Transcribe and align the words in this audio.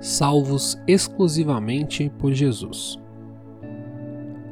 salvos 0.00 0.78
exclusivamente 0.86 2.10
por 2.18 2.32
Jesus. 2.32 2.98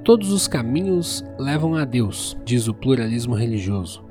Todos 0.04 0.32
os 0.32 0.46
caminhos 0.46 1.24
levam 1.38 1.74
a 1.74 1.84
Deus, 1.84 2.36
diz 2.44 2.68
o 2.68 2.74
pluralismo 2.74 3.34
religioso. 3.34 4.04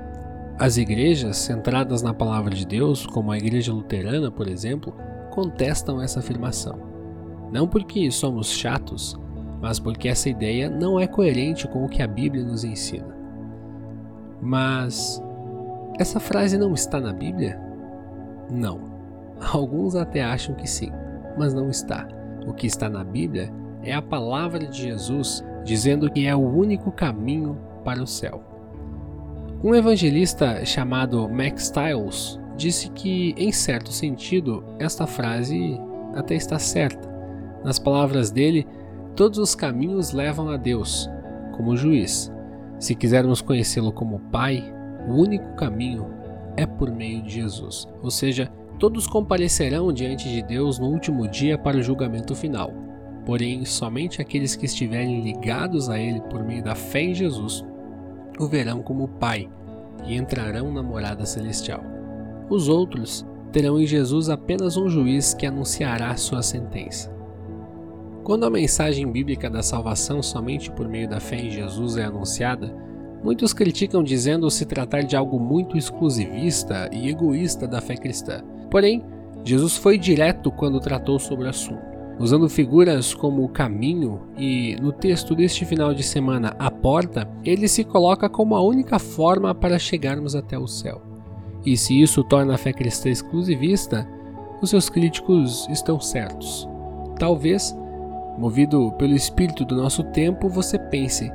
As 0.57 0.77
igrejas 0.77 1.37
centradas 1.37 2.01
na 2.01 2.13
palavra 2.13 2.53
de 2.53 2.65
Deus, 2.65 3.05
como 3.05 3.31
a 3.31 3.37
Igreja 3.37 3.73
Luterana, 3.73 4.31
por 4.31 4.47
exemplo, 4.47 4.93
contestam 5.29 6.01
essa 6.01 6.19
afirmação. 6.19 6.79
Não 7.51 7.67
porque 7.67 8.09
somos 8.09 8.51
chatos, 8.51 9.19
mas 9.61 9.79
porque 9.79 10.07
essa 10.07 10.29
ideia 10.29 10.69
não 10.69 10.99
é 10.99 11.05
coerente 11.05 11.67
com 11.67 11.85
o 11.85 11.89
que 11.89 12.01
a 12.01 12.07
Bíblia 12.07 12.43
nos 12.43 12.63
ensina. 12.63 13.15
Mas 14.41 15.21
essa 15.99 16.19
frase 16.19 16.57
não 16.57 16.73
está 16.73 16.99
na 16.99 17.13
Bíblia? 17.13 17.59
Não. 18.51 18.91
Alguns 19.53 19.95
até 19.95 20.23
acham 20.23 20.55
que 20.55 20.67
sim, 20.67 20.91
mas 21.37 21.53
não 21.53 21.69
está. 21.69 22.07
O 22.47 22.53
que 22.53 22.67
está 22.67 22.89
na 22.89 23.03
Bíblia 23.03 23.51
é 23.83 23.93
a 23.93 24.01
palavra 24.01 24.59
de 24.59 24.83
Jesus 24.83 25.43
dizendo 25.63 26.09
que 26.09 26.25
é 26.25 26.35
o 26.35 26.39
único 26.39 26.91
caminho 26.91 27.57
para 27.83 28.01
o 28.01 28.07
céu. 28.07 28.43
Um 29.63 29.73
evangelista 29.73 30.65
chamado 30.65 31.29
Max 31.29 31.67
Stiles 31.67 32.39
disse 32.57 32.89
que, 32.91 33.33
em 33.37 33.51
certo 33.51 33.91
sentido, 33.91 34.63
esta 34.77 35.07
frase 35.07 35.79
até 36.13 36.35
está 36.35 36.59
certa. 36.59 37.09
Nas 37.63 37.79
palavras 37.79 38.29
dele, 38.29 38.67
todos 39.15 39.39
os 39.39 39.55
caminhos 39.55 40.11
levam 40.11 40.49
a 40.49 40.57
Deus, 40.57 41.09
como 41.55 41.77
juiz. 41.77 42.31
Se 42.77 42.93
quisermos 42.93 43.41
conhecê-lo 43.41 43.93
como 43.93 44.19
Pai, 44.31 44.63
o 45.07 45.13
único 45.13 45.55
caminho 45.55 46.07
é 46.57 46.65
por 46.65 46.91
meio 46.91 47.21
de 47.23 47.31
Jesus. 47.31 47.87
Ou 48.01 48.11
seja, 48.11 48.51
todos 48.79 49.07
comparecerão 49.07 49.91
diante 49.91 50.29
de 50.29 50.41
Deus 50.41 50.79
no 50.79 50.87
último 50.87 51.27
dia 51.27 51.57
para 51.57 51.77
o 51.77 51.83
julgamento 51.83 52.35
final. 52.35 52.71
Porém, 53.25 53.63
somente 53.63 54.21
aqueles 54.21 54.55
que 54.55 54.65
estiverem 54.65 55.21
ligados 55.21 55.89
a 55.89 55.97
Ele 55.97 56.21
por 56.21 56.43
meio 56.43 56.63
da 56.63 56.75
fé 56.75 57.01
em 57.01 57.13
Jesus 57.13 57.63
o 58.39 58.47
verão 58.47 58.81
como 58.81 59.07
Pai 59.07 59.49
e 60.05 60.15
entrarão 60.15 60.71
na 60.71 60.81
morada 60.81 61.25
celestial. 61.25 61.81
Os 62.49 62.67
outros 62.67 63.25
terão 63.51 63.79
em 63.79 63.85
Jesus 63.85 64.29
apenas 64.29 64.75
um 64.75 64.89
juiz 64.89 65.33
que 65.33 65.45
anunciará 65.45 66.15
sua 66.17 66.41
sentença. 66.41 67.13
Quando 68.23 68.45
a 68.45 68.49
mensagem 68.49 69.09
bíblica 69.11 69.49
da 69.49 69.61
salvação 69.61 70.23
somente 70.23 70.71
por 70.71 70.87
meio 70.87 71.09
da 71.09 71.19
fé 71.19 71.37
em 71.37 71.51
Jesus 71.51 71.97
é 71.97 72.05
anunciada, 72.05 72.73
muitos 73.23 73.53
criticam 73.53 74.03
dizendo 74.03 74.49
se 74.49 74.65
tratar 74.65 75.03
de 75.03 75.15
algo 75.15 75.39
muito 75.39 75.77
exclusivista 75.77 76.89
e 76.91 77.09
egoísta 77.09 77.67
da 77.67 77.81
fé 77.81 77.95
cristã. 77.95 78.41
Porém, 78.73 79.03
Jesus 79.45 79.77
foi 79.77 79.99
direto 79.99 80.51
quando 80.51 80.79
tratou 80.79 81.19
sobre 81.19 81.45
o 81.45 81.49
assunto. 81.49 81.93
Usando 82.19 82.49
figuras 82.49 83.13
como 83.13 83.43
o 83.43 83.49
caminho 83.49 84.21
e, 84.35 84.75
no 84.81 84.91
texto 84.91 85.35
deste 85.35 85.63
final 85.63 85.93
de 85.93 86.01
semana, 86.01 86.55
a 86.57 86.71
porta, 86.71 87.29
ele 87.45 87.67
se 87.67 87.83
coloca 87.83 88.27
como 88.27 88.55
a 88.55 88.61
única 88.63 88.97
forma 88.97 89.53
para 89.53 89.77
chegarmos 89.77 90.35
até 90.35 90.57
o 90.57 90.67
céu. 90.67 91.03
E 91.63 91.77
se 91.77 92.01
isso 92.01 92.23
torna 92.23 92.55
a 92.55 92.57
fé 92.57 92.73
cristã 92.73 93.11
exclusivista, 93.11 94.09
os 94.59 94.71
seus 94.71 94.89
críticos 94.89 95.67
estão 95.69 95.99
certos. 95.99 96.67
Talvez, 97.19 97.77
movido 98.39 98.91
pelo 98.93 99.13
espírito 99.13 99.63
do 99.63 99.75
nosso 99.75 100.03
tempo, 100.05 100.49
você 100.49 100.79
pense: 100.79 101.31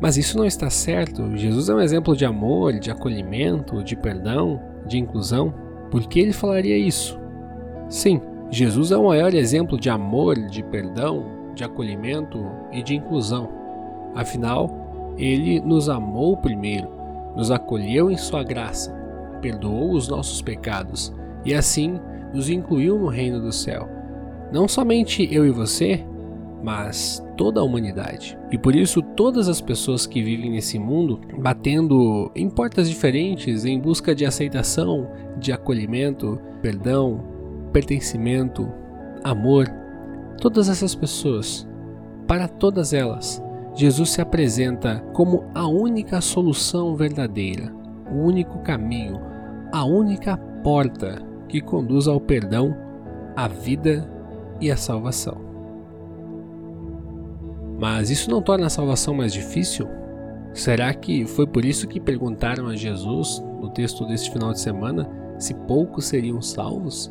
mas 0.00 0.16
isso 0.16 0.38
não 0.38 0.46
está 0.46 0.70
certo? 0.70 1.36
Jesus 1.36 1.68
é 1.68 1.74
um 1.74 1.80
exemplo 1.80 2.16
de 2.16 2.24
amor, 2.24 2.78
de 2.78 2.90
acolhimento, 2.90 3.84
de 3.84 3.94
perdão, 3.94 4.58
de 4.86 4.96
inclusão. 4.96 5.68
Por 5.90 6.06
que 6.06 6.20
ele 6.20 6.32
falaria 6.32 6.76
isso? 6.76 7.18
Sim, 7.88 8.20
Jesus 8.50 8.92
é 8.92 8.96
o 8.96 9.06
maior 9.06 9.34
exemplo 9.34 9.78
de 9.78 9.90
amor, 9.90 10.36
de 10.36 10.62
perdão, 10.62 11.24
de 11.54 11.64
acolhimento 11.64 12.44
e 12.72 12.82
de 12.82 12.94
inclusão. 12.94 13.48
Afinal, 14.14 15.14
ele 15.18 15.60
nos 15.60 15.88
amou 15.88 16.36
primeiro, 16.36 16.88
nos 17.36 17.50
acolheu 17.50 18.10
em 18.10 18.16
sua 18.16 18.42
graça, 18.42 18.92
perdoou 19.40 19.92
os 19.92 20.08
nossos 20.08 20.40
pecados 20.40 21.12
e 21.44 21.54
assim 21.54 22.00
nos 22.32 22.48
incluiu 22.48 22.98
no 22.98 23.08
reino 23.08 23.40
do 23.40 23.52
céu. 23.52 23.88
Não 24.52 24.66
somente 24.66 25.28
eu 25.32 25.46
e 25.46 25.50
você, 25.50 26.04
mas 26.62 27.24
toda 27.36 27.60
a 27.60 27.64
humanidade. 27.64 28.38
E 28.50 28.58
por 28.58 28.74
isso, 28.74 29.02
todas 29.02 29.48
as 29.48 29.60
pessoas 29.60 30.06
que 30.06 30.22
vivem 30.22 30.50
nesse 30.50 30.78
mundo, 30.78 31.20
batendo 31.38 32.30
em 32.34 32.48
portas 32.50 32.88
diferentes 32.88 33.64
em 33.64 33.80
busca 33.80 34.14
de 34.14 34.26
aceitação, 34.26 35.10
de 35.38 35.52
acolhimento, 35.52 36.38
perdão, 36.60 37.24
pertencimento, 37.72 38.70
amor, 39.24 39.66
todas 40.40 40.68
essas 40.68 40.94
pessoas, 40.94 41.68
para 42.26 42.46
todas 42.46 42.92
elas, 42.92 43.42
Jesus 43.74 44.10
se 44.10 44.20
apresenta 44.20 45.00
como 45.12 45.44
a 45.54 45.66
única 45.66 46.20
solução 46.20 46.94
verdadeira, 46.94 47.72
o 48.10 48.16
único 48.16 48.58
caminho, 48.60 49.20
a 49.72 49.84
única 49.84 50.36
porta 50.36 51.22
que 51.48 51.60
conduz 51.60 52.06
ao 52.06 52.20
perdão, 52.20 52.76
à 53.36 53.48
vida 53.48 54.08
e 54.60 54.70
à 54.70 54.76
salvação. 54.76 55.49
Mas 57.80 58.10
isso 58.10 58.30
não 58.30 58.42
torna 58.42 58.66
a 58.66 58.70
salvação 58.70 59.14
mais 59.14 59.32
difícil? 59.32 59.88
Será 60.52 60.92
que 60.92 61.24
foi 61.24 61.46
por 61.46 61.64
isso 61.64 61.88
que 61.88 61.98
perguntaram 61.98 62.66
a 62.66 62.76
Jesus, 62.76 63.42
no 63.58 63.70
texto 63.70 64.04
deste 64.04 64.30
final 64.30 64.52
de 64.52 64.60
semana, 64.60 65.08
se 65.38 65.54
poucos 65.54 66.04
seriam 66.04 66.42
salvos? 66.42 67.10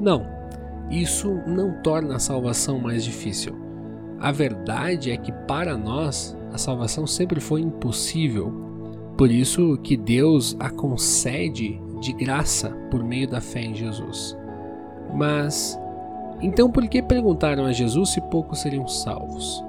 Não, 0.00 0.26
isso 0.90 1.38
não 1.46 1.82
torna 1.82 2.16
a 2.16 2.18
salvação 2.18 2.78
mais 2.78 3.04
difícil. 3.04 3.54
A 4.18 4.32
verdade 4.32 5.10
é 5.10 5.18
que 5.18 5.32
para 5.32 5.76
nós 5.76 6.34
a 6.50 6.56
salvação 6.56 7.06
sempre 7.06 7.40
foi 7.40 7.60
impossível. 7.60 8.52
Por 9.18 9.30
isso 9.30 9.78
que 9.82 9.96
Deus 9.96 10.56
a 10.58 10.70
concede 10.70 11.78
de 12.00 12.12
graça 12.12 12.70
por 12.90 13.04
meio 13.04 13.28
da 13.28 13.40
fé 13.40 13.60
em 13.60 13.74
Jesus. 13.74 14.36
Mas 15.14 15.78
então 16.40 16.70
por 16.70 16.86
que 16.88 17.02
perguntaram 17.02 17.64
a 17.64 17.72
Jesus 17.72 18.10
se 18.10 18.20
poucos 18.22 18.60
seriam 18.60 18.86
salvos? 18.88 19.63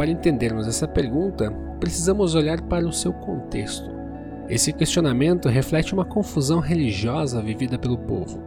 Para 0.00 0.10
entendermos 0.10 0.66
essa 0.66 0.88
pergunta, 0.88 1.50
precisamos 1.78 2.34
olhar 2.34 2.58
para 2.62 2.88
o 2.88 2.92
seu 2.92 3.12
contexto. 3.12 3.90
Esse 4.48 4.72
questionamento 4.72 5.46
reflete 5.46 5.92
uma 5.92 6.06
confusão 6.06 6.58
religiosa 6.58 7.42
vivida 7.42 7.78
pelo 7.78 7.98
povo. 7.98 8.42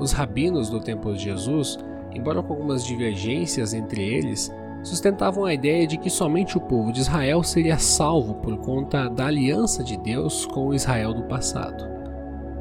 Os 0.00 0.10
rabinos 0.10 0.68
do 0.68 0.80
tempo 0.80 1.12
de 1.12 1.22
Jesus, 1.22 1.78
embora 2.12 2.42
com 2.42 2.52
algumas 2.52 2.84
divergências 2.84 3.74
entre 3.74 4.02
eles, 4.02 4.52
sustentavam 4.82 5.44
a 5.44 5.54
ideia 5.54 5.86
de 5.86 5.98
que 5.98 6.10
somente 6.10 6.58
o 6.58 6.60
povo 6.60 6.92
de 6.92 6.98
Israel 6.98 7.44
seria 7.44 7.78
salvo 7.78 8.34
por 8.34 8.58
conta 8.58 9.08
da 9.08 9.26
aliança 9.26 9.84
de 9.84 9.96
Deus 9.96 10.46
com 10.46 10.66
o 10.66 10.74
Israel 10.74 11.14
do 11.14 11.22
passado. 11.22 11.88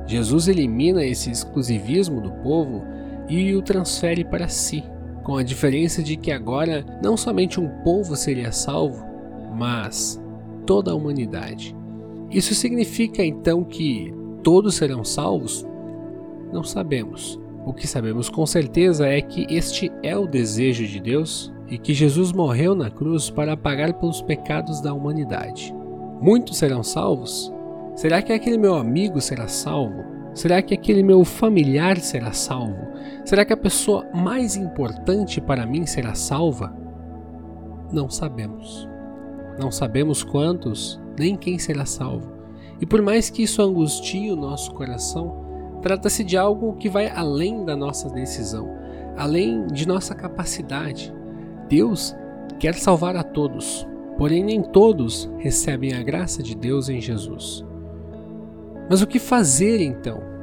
Jesus 0.05 0.47
elimina 0.47 1.03
esse 1.03 1.31
exclusivismo 1.31 2.21
do 2.21 2.31
povo 2.33 2.85
e 3.27 3.55
o 3.55 3.63
transfere 3.63 4.23
para 4.23 4.47
si, 4.47 4.83
com 5.27 5.35
a 5.35 5.43
diferença 5.43 6.01
de 6.01 6.15
que 6.15 6.31
agora 6.31 6.85
não 7.03 7.17
somente 7.17 7.59
um 7.59 7.67
povo 7.83 8.15
seria 8.15 8.49
salvo, 8.53 9.05
mas 9.53 10.17
toda 10.65 10.91
a 10.91 10.95
humanidade. 10.95 11.75
Isso 12.31 12.55
significa 12.55 13.21
então 13.21 13.61
que 13.61 14.13
todos 14.41 14.75
serão 14.75 15.03
salvos? 15.03 15.67
Não 16.53 16.63
sabemos. 16.63 17.38
O 17.65 17.73
que 17.73 17.85
sabemos 17.85 18.29
com 18.29 18.45
certeza 18.45 19.05
é 19.05 19.19
que 19.19 19.45
este 19.53 19.91
é 20.01 20.15
o 20.17 20.25
desejo 20.25 20.88
de 20.88 21.01
Deus 21.01 21.53
e 21.67 21.77
que 21.77 21.94
Jesus 21.94 22.31
morreu 22.31 22.73
na 22.73 22.89
cruz 22.89 23.29
para 23.29 23.57
pagar 23.57 23.95
pelos 23.95 24.21
pecados 24.21 24.79
da 24.79 24.94
humanidade. 24.94 25.75
Muitos 26.21 26.55
serão 26.55 26.81
salvos? 26.81 27.51
Será 27.97 28.21
que 28.21 28.31
aquele 28.31 28.57
meu 28.57 28.75
amigo 28.75 29.19
será 29.19 29.49
salvo? 29.49 30.05
Será 30.33 30.61
que 30.61 30.73
aquele 30.73 31.03
meu 31.03 31.25
familiar 31.25 31.97
será 31.97 32.31
salvo? 32.31 32.95
Será 33.27 33.44
que 33.44 33.51
a 33.51 33.57
pessoa 33.57 34.07
mais 34.13 34.56
importante 34.56 35.41
para 35.41 35.65
mim 35.65 35.85
será 35.85 36.15
salva? 36.15 36.74
Não 37.91 38.09
sabemos. 38.09 38.88
Não 39.59 39.69
sabemos 39.69 40.24
quantos, 40.24 41.00
nem 41.19 41.35
quem 41.35 41.59
será 41.59 41.85
salvo. 41.85 42.31
E 42.79 42.85
por 42.85 43.01
mais 43.01 43.29
que 43.29 43.44
isso 43.44 43.62
angustie 43.62 44.31
o 44.31 44.35
nosso 44.35 44.74
coração, 44.74 45.45
Trata-se 45.81 46.24
de 46.24 46.35
algo 46.35 46.74
que 46.74 46.89
vai 46.89 47.07
além 47.07 47.63
da 47.63 47.75
nossa 47.75 48.09
decisão, 48.09 48.77
além 49.15 49.68
de 49.68 49.88
nossa 49.88 50.15
capacidade. 50.15 51.13
Deus 51.69 52.15
quer 52.59 52.74
salvar 52.75 53.15
a 53.15 53.24
todos, 53.24 53.88
porém 54.18 54.44
nem 54.44 54.62
todos 54.62 55.29
recebem 55.38 55.94
a 55.94 56.01
graça 56.01 56.41
de 56.41 56.56
Deus 56.56 56.89
em 56.89 57.00
Jesus. 57.00 57.63
Mas 58.89 59.01
o 59.01 59.07
que 59.07 59.19
fazer 59.19 59.79
então? 59.81 60.37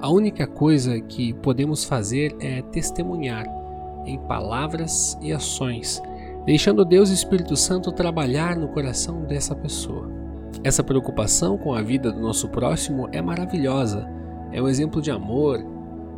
A 0.00 0.10
única 0.10 0.46
coisa 0.46 1.00
que 1.00 1.32
podemos 1.34 1.84
fazer 1.84 2.36
é 2.40 2.62
testemunhar 2.62 3.46
em 4.04 4.18
palavras 4.18 5.18
e 5.22 5.32
ações, 5.32 6.02
deixando 6.44 6.84
Deus 6.84 7.10
e 7.10 7.14
Espírito 7.14 7.56
Santo 7.56 7.90
trabalhar 7.90 8.56
no 8.56 8.68
coração 8.68 9.22
dessa 9.22 9.54
pessoa. 9.54 10.08
Essa 10.62 10.84
preocupação 10.84 11.56
com 11.58 11.74
a 11.74 11.82
vida 11.82 12.12
do 12.12 12.20
nosso 12.20 12.48
próximo 12.48 13.08
é 13.12 13.20
maravilhosa 13.20 14.16
é 14.52 14.62
um 14.62 14.68
exemplo 14.68 15.02
de 15.02 15.10
amor, 15.10 15.64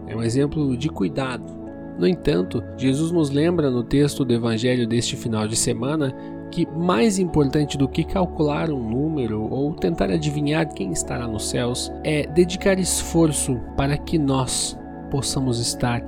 é 0.06 0.14
um 0.14 0.22
exemplo 0.22 0.76
de 0.76 0.88
cuidado. 0.88 1.56
No 1.98 2.06
entanto, 2.06 2.62
Jesus 2.76 3.10
nos 3.10 3.30
lembra 3.30 3.70
no 3.70 3.82
texto 3.82 4.24
do 4.24 4.32
Evangelho 4.32 4.86
deste 4.86 5.16
final 5.16 5.48
de 5.48 5.56
semana 5.56 6.14
que 6.50 6.66
mais 6.66 7.18
importante 7.18 7.76
do 7.78 7.88
que 7.88 8.04
calcular 8.04 8.70
um 8.70 8.82
número 8.82 9.42
ou 9.50 9.74
tentar 9.74 10.10
adivinhar 10.10 10.72
quem 10.72 10.90
estará 10.92 11.26
nos 11.26 11.48
céus 11.48 11.92
é 12.04 12.26
dedicar 12.26 12.78
esforço 12.78 13.60
para 13.76 13.96
que 13.96 14.18
nós 14.18 14.78
possamos 15.10 15.58
estar 15.58 16.02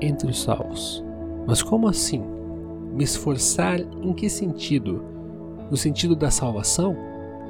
entre 0.00 0.30
os 0.30 0.42
salvos. 0.42 1.04
Mas 1.46 1.62
como 1.62 1.88
assim? 1.88 2.22
Me 2.92 3.04
esforçar 3.04 3.80
em 3.80 4.12
que 4.12 4.28
sentido? 4.28 5.04
No 5.70 5.76
sentido 5.76 6.16
da 6.16 6.30
salvação? 6.30 6.96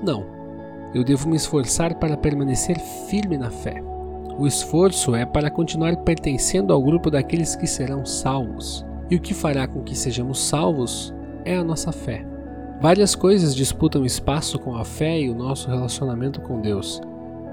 Não. 0.02 0.24
Eu 0.94 1.04
devo 1.04 1.28
me 1.28 1.36
esforçar 1.36 1.94
para 1.98 2.16
permanecer 2.16 2.78
firme 3.08 3.36
na 3.36 3.50
fé. 3.50 3.82
O 4.38 4.46
esforço 4.46 5.14
é 5.14 5.26
para 5.26 5.50
continuar 5.50 5.96
pertencendo 5.98 6.72
ao 6.72 6.82
grupo 6.82 7.10
daqueles 7.10 7.56
que 7.56 7.66
serão 7.66 8.06
salvos. 8.06 8.86
E 9.10 9.16
o 9.16 9.20
que 9.20 9.34
fará 9.34 9.66
com 9.66 9.82
que 9.82 9.96
sejamos 9.96 10.38
salvos 10.38 11.14
é 11.48 11.56
a 11.56 11.64
nossa 11.64 11.90
fé. 11.90 12.26
Várias 12.78 13.14
coisas 13.14 13.56
disputam 13.56 14.04
espaço 14.04 14.58
com 14.58 14.76
a 14.76 14.84
fé 14.84 15.18
e 15.18 15.30
o 15.30 15.34
nosso 15.34 15.68
relacionamento 15.70 16.42
com 16.42 16.60
Deus. 16.60 17.00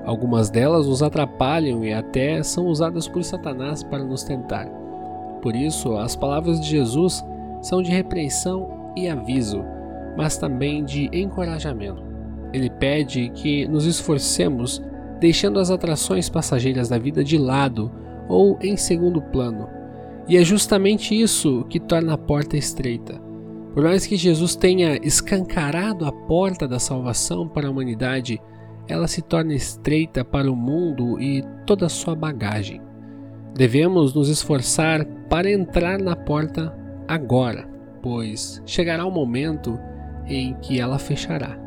Algumas 0.06 0.50
delas 0.50 0.86
nos 0.86 1.02
atrapalham 1.02 1.84
e 1.84 1.94
até 1.94 2.44
são 2.44 2.68
usadas 2.68 3.08
por 3.08 3.24
Satanás 3.24 3.84
para 3.84 4.04
nos 4.04 4.24
tentar. 4.24 4.66
Por 5.42 5.56
isso, 5.56 5.96
as 5.96 6.16
palavras 6.16 6.60
de 6.60 6.68
Jesus 6.68 7.24
são 7.62 7.82
de 7.82 7.90
repreensão 7.90 8.92
e 8.98 9.08
aviso, 9.08 9.64
mas 10.18 10.38
também 10.38 10.84
de 10.84 11.10
encorajamento. 11.14 12.04
Ele 12.52 12.70
pede 12.70 13.30
que 13.30 13.66
nos 13.68 13.86
esforcemos, 13.86 14.82
deixando 15.20 15.58
as 15.58 15.72
atrações 15.72 16.30
passageiras 16.30 16.90
da 16.90 16.98
vida 16.98 17.24
de 17.24 17.38
lado 17.38 17.90
ou 18.28 18.60
em 18.62 18.76
segundo 18.76 19.22
plano. 19.22 19.70
E 20.28 20.36
é 20.36 20.44
justamente 20.44 21.20
isso 21.20 21.66
que 21.70 21.80
torna 21.80 22.14
a 22.14 22.18
porta 22.18 22.58
estreita. 22.58 23.25
Por 23.76 23.84
mais 23.84 24.08
que 24.08 24.16
Jesus 24.16 24.56
tenha 24.56 24.96
escancarado 25.06 26.06
a 26.06 26.12
porta 26.12 26.66
da 26.66 26.80
salvação 26.80 27.46
para 27.46 27.68
a 27.68 27.70
humanidade, 27.70 28.42
ela 28.88 29.06
se 29.06 29.22
torna 29.22 29.54
estreita 29.54 30.24
para 30.24 30.50
o 30.50 30.56
mundo 30.56 31.20
e 31.20 31.44
toda 31.66 31.86
a 31.86 31.90
sua 31.90 32.16
bagagem. 32.16 32.82
Devemos 33.54 34.14
nos 34.14 34.30
esforçar 34.30 35.04
para 35.30 35.52
entrar 35.52 36.00
na 36.00 36.16
porta 36.16 36.74
agora, 37.06 37.68
pois 38.02 38.64
chegará 38.66 39.06
o 39.06 39.12
momento 39.12 39.78
em 40.26 40.54
que 40.62 40.80
ela 40.80 40.98
fechará. 40.98 41.60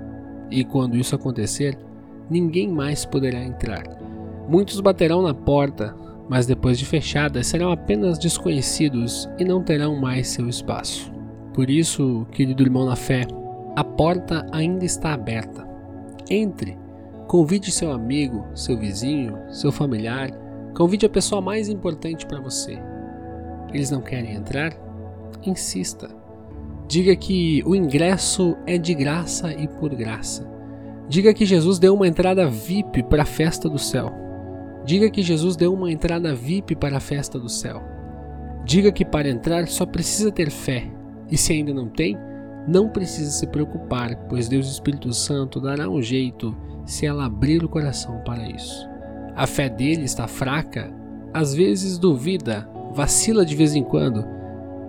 E 0.50 0.64
quando 0.64 0.96
isso 0.96 1.14
acontecer, 1.14 1.76
ninguém 2.30 2.68
mais 2.68 3.04
poderá 3.04 3.44
entrar. 3.44 3.84
Muitos 4.48 4.80
baterão 4.80 5.20
na 5.20 5.34
porta, 5.34 5.94
mas 6.26 6.46
depois 6.46 6.78
de 6.78 6.86
fechada 6.86 7.42
serão 7.42 7.70
apenas 7.70 8.18
desconhecidos 8.18 9.28
e 9.38 9.44
não 9.44 9.62
terão 9.62 9.94
mais 10.00 10.28
seu 10.28 10.48
espaço. 10.48 11.17
Por 11.58 11.68
isso, 11.68 12.24
querido 12.30 12.62
irmão 12.62 12.86
na 12.86 12.94
fé, 12.94 13.26
a 13.74 13.82
porta 13.82 14.46
ainda 14.52 14.84
está 14.84 15.12
aberta. 15.12 15.66
Entre, 16.30 16.78
convide 17.26 17.72
seu 17.72 17.90
amigo, 17.90 18.46
seu 18.54 18.78
vizinho, 18.78 19.36
seu 19.50 19.72
familiar, 19.72 20.30
convide 20.76 21.04
a 21.04 21.08
pessoa 21.08 21.40
mais 21.40 21.68
importante 21.68 22.24
para 22.26 22.40
você. 22.40 22.78
Eles 23.74 23.90
não 23.90 24.00
querem 24.00 24.36
entrar? 24.36 24.72
Insista. 25.44 26.08
Diga 26.86 27.16
que 27.16 27.60
o 27.66 27.74
ingresso 27.74 28.56
é 28.64 28.78
de 28.78 28.94
graça 28.94 29.52
e 29.52 29.66
por 29.66 29.92
graça. 29.96 30.48
Diga 31.08 31.34
que 31.34 31.44
Jesus 31.44 31.80
deu 31.80 31.92
uma 31.92 32.06
entrada 32.06 32.48
VIP 32.48 33.02
para 33.02 33.24
a 33.24 33.26
festa 33.26 33.68
do 33.68 33.80
céu. 33.80 34.12
Diga 34.84 35.10
que 35.10 35.22
Jesus 35.22 35.56
deu 35.56 35.74
uma 35.74 35.90
entrada 35.90 36.36
VIP 36.36 36.76
para 36.76 36.98
a 36.98 37.00
festa 37.00 37.36
do 37.36 37.48
céu. 37.48 37.82
Diga 38.64 38.92
que 38.92 39.04
para 39.04 39.28
entrar 39.28 39.66
só 39.66 39.84
precisa 39.84 40.30
ter 40.30 40.52
fé 40.52 40.96
e 41.30 41.36
se 41.36 41.52
ainda 41.52 41.72
não 41.72 41.88
tem, 41.88 42.16
não 42.66 42.88
precisa 42.88 43.30
se 43.30 43.46
preocupar, 43.46 44.14
pois 44.28 44.48
Deus 44.48 44.70
Espírito 44.70 45.12
Santo 45.12 45.60
dará 45.60 45.88
um 45.88 46.02
jeito 46.02 46.54
se 46.84 47.06
ela 47.06 47.26
abrir 47.26 47.64
o 47.64 47.68
coração 47.68 48.20
para 48.24 48.48
isso. 48.50 48.88
A 49.34 49.46
fé 49.46 49.68
dele 49.68 50.04
está 50.04 50.26
fraca, 50.26 50.92
às 51.32 51.54
vezes 51.54 51.98
duvida, 51.98 52.68
vacila 52.92 53.44
de 53.44 53.54
vez 53.54 53.74
em 53.74 53.84
quando. 53.84 54.24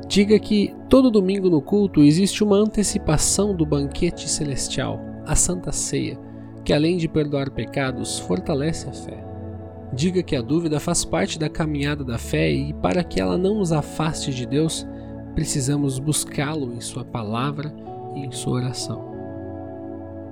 Diga 0.08 0.40
que 0.40 0.74
todo 0.90 1.12
domingo 1.12 1.50
no 1.50 1.62
culto 1.62 2.02
existe 2.02 2.44
uma 2.44 2.58
antecipação 2.58 3.56
do 3.56 3.66
banquete 3.66 4.28
celestial, 4.28 5.00
a 5.26 5.36
Santa 5.36 5.72
Ceia, 5.72 6.18
que 6.66 6.74
além 6.74 6.98
de 6.98 7.08
perdoar 7.08 7.52
pecados, 7.52 8.20
fortalece 8.20 8.90
a 8.90 8.94
fé. 8.94 9.24
Diga 9.94 10.24
que 10.24 10.36
a 10.36 10.42
dúvida 10.42 10.80
faz 10.80 11.06
parte 11.06 11.38
da 11.38 11.50
caminhada 11.50 12.04
da 12.04 12.18
fé 12.18 12.52
e, 12.52 12.74
para 12.74 13.04
que 13.04 13.20
ela 13.20 13.38
não 13.38 13.56
nos 13.56 13.72
afaste 13.72 14.34
de 14.34 14.46
Deus, 14.46 14.88
precisamos 15.36 16.00
buscá-lo 16.00 16.74
em 16.74 16.82
Sua 16.82 17.04
palavra 17.06 17.74
e 18.16 18.26
em 18.26 18.32
sua 18.32 18.54
oração. 18.54 19.10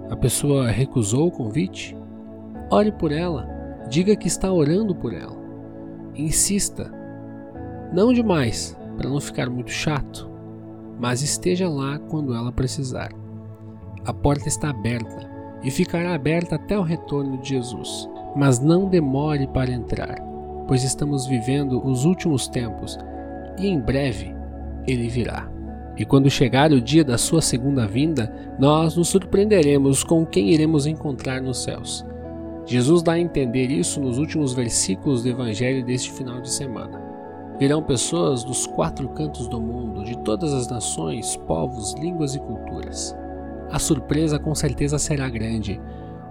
A 0.10 0.16
pessoa 0.16 0.70
recusou 0.70 1.28
o 1.28 1.32
convite? 1.32 1.96
Ore 2.72 2.92
por 2.92 3.12
ela, 3.12 3.48
diga 3.90 4.16
que 4.16 4.28
está 4.28 4.52
orando 4.52 4.96
por 4.96 5.14
ela. 5.14 5.38
Insista, 6.16 6.92
não 7.94 8.14
demais, 8.14 8.78
para 8.96 9.10
não 9.10 9.20
ficar 9.20 9.50
muito 9.50 9.72
chato, 9.72 10.30
mas 11.00 11.22
esteja 11.22 11.70
lá 11.70 12.00
quando 12.00 12.34
ela 12.34 12.52
precisar. 12.52 13.10
A 14.06 14.14
porta 14.14 14.48
está 14.48 14.70
aberta 14.70 15.30
e 15.64 15.70
ficará 15.70 16.16
aberta 16.16 16.56
até 16.56 16.78
o 16.78 16.84
retorno 16.84 17.38
de 17.40 17.50
Jesus, 17.50 18.10
mas 18.36 18.60
não 18.60 18.88
demore 18.88 19.48
para 19.48 19.72
entrar, 19.72 20.22
pois 20.68 20.84
estamos 20.84 21.26
vivendo 21.28 21.86
os 21.86 22.06
últimos 22.06 22.48
tempos 22.48 22.98
e 23.60 23.68
em 23.68 23.80
breve 23.80 24.37
ele 24.88 25.10
virá. 25.10 25.50
E 25.98 26.06
quando 26.06 26.30
chegar 26.30 26.72
o 26.72 26.80
dia 26.80 27.04
da 27.04 27.18
sua 27.18 27.42
segunda 27.42 27.88
vinda, 27.88 28.32
nós 28.60 28.96
nos 28.96 29.10
surpreenderemos 29.10 30.04
com 30.04 30.26
quem 30.26 30.52
iremos 30.52 30.86
encontrar 30.86 31.42
nos 31.42 31.64
céus. 31.64 32.06
Jesus 32.66 33.02
dá 33.02 33.14
a 33.14 33.20
entender 33.20 33.72
isso 33.72 34.00
nos 34.00 34.18
últimos 34.18 34.54
versículos 34.54 35.24
do 35.24 35.30
Evangelho 35.30 35.84
deste 35.86 36.12
final 36.12 36.42
de 36.42 36.52
semana. 36.52 37.02
Virão 37.58 37.82
pessoas 37.82 38.44
dos 38.44 38.68
quatro 38.68 39.10
cantos 39.10 39.48
do 39.48 39.60
mundo, 39.60 40.04
de 40.04 40.16
todas 40.20 40.54
as 40.54 40.68
nações, 40.68 41.36
povos, 41.48 41.96
línguas 41.96 42.36
e 42.36 42.40
culturas. 42.40 43.16
A 43.72 43.80
surpresa 43.80 44.38
com 44.38 44.54
certeza 44.54 45.00
será 45.00 45.28
grande. 45.30 45.82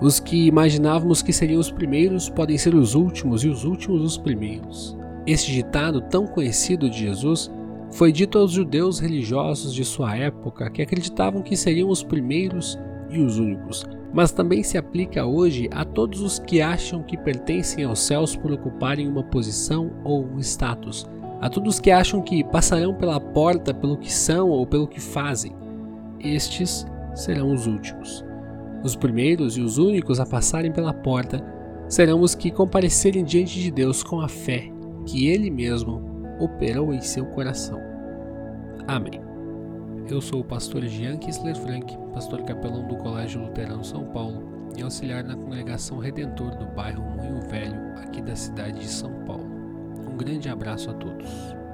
Os 0.01 0.21
que 0.21 0.47
imaginávamos 0.47 1.23
que 1.23 1.33
seriam 1.33 1.59
os 1.59 1.71
primeiros 1.71 2.29
podem 2.29 2.57
ser 2.57 2.75
os 2.75 2.95
últimos 2.95 3.43
e 3.43 3.49
os 3.49 3.65
últimos 3.65 4.03
os 4.03 4.17
primeiros. 4.19 4.97
Este 5.27 5.51
ditado 5.53 6.03
tão 6.03 6.27
conhecido 6.27 6.89
de 6.89 6.99
Jesus 6.99 7.51
foi 7.93 8.13
dito 8.13 8.39
aos 8.39 8.53
judeus 8.53 8.99
religiosos 8.99 9.73
de 9.73 9.85
sua 9.85 10.17
época 10.17 10.71
que 10.71 10.83
acreditavam 10.83 11.43
que 11.43 11.57
seriam 11.57 11.89
os 11.89 12.03
primeiros 12.03 12.79
e 13.11 13.19
os 13.21 13.39
únicos, 13.39 13.85
mas 14.13 14.33
também 14.33 14.63
se 14.63 14.77
aplica 14.77 15.25
hoje 15.25 15.69
a 15.73 15.85
todos 15.85 16.21
os 16.21 16.39
que 16.39 16.61
acham 16.61 17.03
que 17.03 17.17
pertencem 17.17 17.85
aos 17.85 18.01
céus 18.01 18.35
por 18.35 18.53
ocuparem 18.53 19.09
uma 19.09 19.23
posição 19.23 19.93
ou 20.05 20.25
um 20.25 20.39
status, 20.41 21.07
a 21.41 21.49
todos 21.49 21.79
que 21.79 21.91
acham 21.91 22.23
que 22.23 22.43
passarão 22.45 22.95
pela 22.95 23.21
porta 23.21 23.73
pelo 23.73 23.97
que 23.97 24.13
são 24.13 24.49
ou 24.49 24.67
pelo 24.67 24.89
que 24.89 25.01
fazem. 25.01 25.55
Estes 26.19 26.87
serão 27.15 27.53
os 27.53 27.67
últimos. 27.67 28.25
Os 28.83 28.97
primeiros 28.97 29.57
e 29.57 29.61
os 29.61 29.79
únicos 29.79 30.19
a 30.19 30.27
passarem 30.27 30.73
pela 30.73 30.93
porta 30.93 31.45
serão 31.89 32.21
os 32.21 32.35
que 32.35 32.51
comparecerem 32.51 33.25
diante 33.25 33.61
de 33.61 33.71
Deus 33.71 34.03
com 34.03 34.21
a 34.21 34.29
fé 34.29 34.71
que 35.07 35.29
Ele 35.29 35.51
mesmo 35.51 36.16
operou 36.39 36.93
em 36.93 37.01
seu 37.01 37.27
coração. 37.27 37.81
Amém. 38.87 39.21
Eu 40.09 40.21
sou 40.21 40.41
o 40.41 40.45
pastor 40.45 40.85
Jean 40.85 41.17
Kissler 41.17 41.57
Frank, 41.57 41.97
pastor 42.15 42.43
capelão 42.45 42.87
do 42.87 42.97
Colégio 42.97 43.43
Luterano 43.43 43.85
São 43.85 44.05
Paulo 44.07 44.71
e 44.77 44.83
auxiliar 44.83 45.25
na 45.25 45.35
congregação 45.35 45.99
Redentor 45.99 46.55
do 46.57 46.67
bairro 46.67 47.03
Moinho 47.03 47.41
Velho, 47.49 47.77
aqui 47.97 48.23
da 48.23 48.37
cidade 48.37 48.79
de 48.79 48.89
São 48.89 49.13
Paulo. 49.25 49.47
Um 50.09 50.17
grande 50.17 50.49
abraço 50.49 50.91
a 50.91 50.95
todos. 50.95 51.66